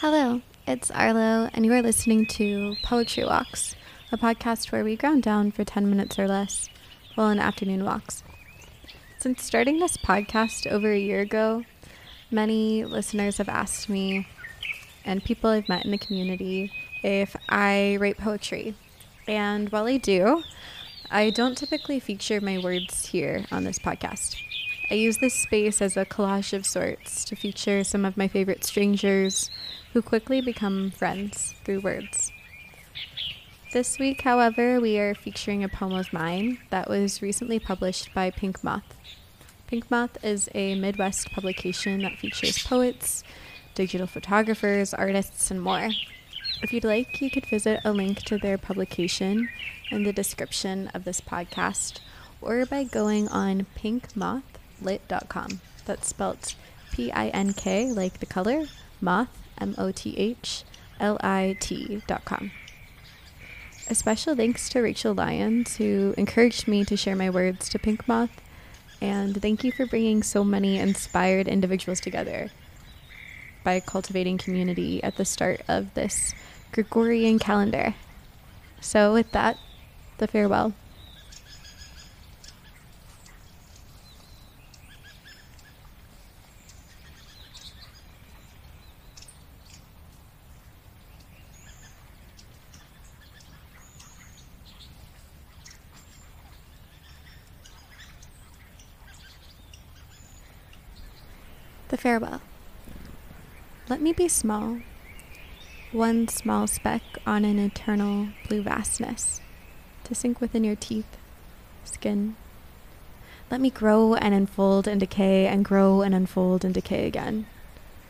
[0.00, 3.74] Hello, it's Arlo, and you are listening to Poetry Walks,
[4.12, 6.68] a podcast where we ground down for 10 minutes or less
[7.14, 8.22] while on afternoon walks.
[9.18, 11.64] Since starting this podcast over a year ago,
[12.30, 14.28] many listeners have asked me,
[15.06, 16.70] and people I've met in the community,
[17.02, 18.74] if I write poetry.
[19.26, 20.42] And while I do,
[21.10, 24.36] I don't typically feature my words here on this podcast.
[24.88, 28.62] I use this space as a collage of sorts to feature some of my favorite
[28.62, 29.50] strangers
[29.92, 32.30] who quickly become friends through words.
[33.72, 38.30] This week, however, we are featuring a poem of mine that was recently published by
[38.30, 38.94] Pink Moth.
[39.66, 43.24] Pink Moth is a Midwest publication that features poets,
[43.74, 45.90] digital photographers, artists, and more.
[46.62, 49.48] If you'd like, you could visit a link to their publication
[49.90, 51.98] in the description of this podcast
[52.40, 53.66] or by going on
[54.82, 55.60] pinkmothlit.com.
[55.84, 56.54] That's spelled
[56.92, 58.64] P I N K, like the color,
[59.00, 60.64] moth, M O T H
[61.00, 62.50] L I T dot com.
[63.88, 68.08] A special thanks to Rachel Lyons, who encouraged me to share my words to Pink
[68.08, 68.40] Moth,
[69.00, 72.50] and thank you for bringing so many inspired individuals together
[73.62, 76.34] by cultivating community at the start of this
[76.72, 77.94] Gregorian calendar.
[78.80, 79.56] So, with that,
[80.18, 80.72] the farewell.
[101.88, 102.40] The farewell.
[103.88, 104.80] Let me be small,
[105.92, 109.40] one small speck on an eternal blue vastness,
[110.02, 111.16] to sink within your teeth,
[111.84, 112.34] skin.
[113.52, 117.46] Let me grow and unfold and decay and grow and unfold and decay again.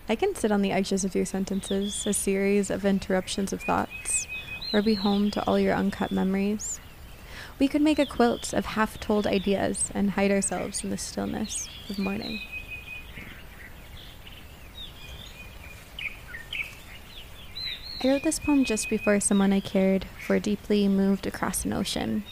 [0.09, 4.27] I can sit on the edges of your sentences, a series of interruptions of thoughts,
[4.73, 6.81] or be home to all your uncut memories.
[7.59, 11.69] We could make a quilt of half told ideas and hide ourselves in the stillness
[11.91, 12.41] of morning.
[18.03, 22.25] I wrote this poem just before someone I cared for deeply moved across an ocean.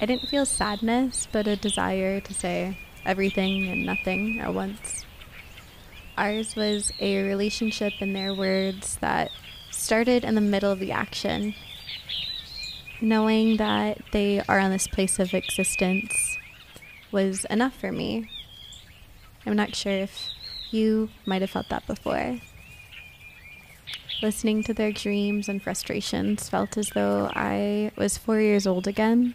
[0.00, 5.06] I didn't feel sadness, but a desire to say everything and nothing at once.
[6.16, 9.30] Ours was a relationship, in their words, that
[9.70, 11.54] started in the middle of the action.
[13.00, 16.36] Knowing that they are on this place of existence
[17.12, 18.28] was enough for me.
[19.46, 20.28] I'm not sure if
[20.72, 22.40] you might have felt that before.
[24.20, 29.34] Listening to their dreams and frustrations felt as though I was four years old again,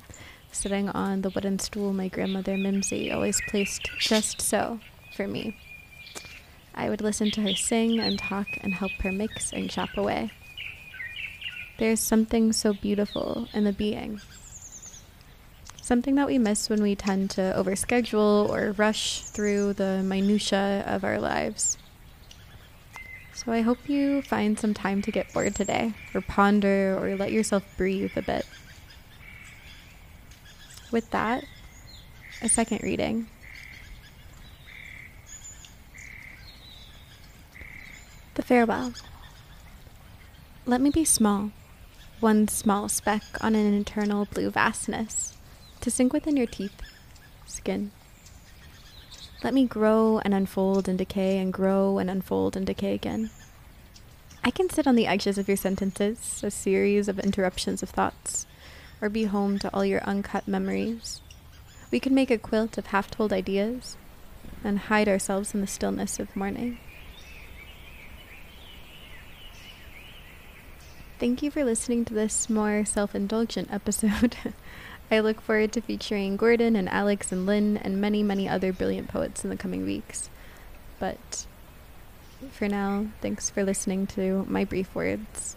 [0.52, 4.82] sitting on the wooden stool my grandmother Mimsy always placed just so
[5.16, 5.56] for me.
[6.76, 10.32] I would listen to her sing and talk and help her mix and chop away.
[11.78, 14.20] There's something so beautiful in the being.
[15.82, 21.06] Something that we miss when we tend to overschedule or rush through the minutiae of
[21.06, 21.78] our lives.
[23.36, 27.32] So I hope you find some time to get bored today, or ponder, or let
[27.32, 28.46] yourself breathe a bit.
[30.92, 31.44] With that,
[32.42, 33.28] a second reading.
[38.36, 38.94] The Farewell.
[40.66, 41.52] Let me be small,
[42.20, 45.34] one small speck on an eternal blue vastness,
[45.82, 46.80] to sink within your teeth,
[47.46, 47.92] skin.
[49.44, 53.30] Let me grow and unfold and decay and grow and unfold and decay again.
[54.42, 58.46] I can sit on the edges of your sentences, a series of interruptions of thoughts,
[59.02, 61.20] or be home to all your uncut memories.
[61.92, 63.98] We could make a quilt of half told ideas
[64.64, 66.80] and hide ourselves in the stillness of morning.
[71.20, 74.38] Thank you for listening to this more self indulgent episode.
[75.12, 79.10] I look forward to featuring Gordon and Alex and Lynn and many, many other brilliant
[79.10, 80.30] poets in the coming weeks.
[81.00, 81.46] But
[82.52, 85.56] for now, thanks for listening to my brief words.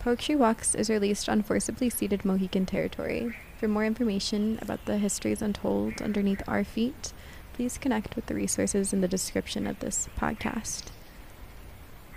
[0.00, 3.36] Poetry Walks is released on forcibly ceded Mohican territory.
[3.58, 7.12] For more information about the histories untold underneath our feet,
[7.52, 10.84] please connect with the resources in the description of this podcast.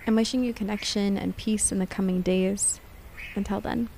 [0.06, 2.80] I'm wishing you connection and peace in the coming days.
[3.34, 3.88] Until then.